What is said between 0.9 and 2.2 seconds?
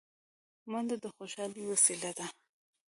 د خوشحالۍ وسیله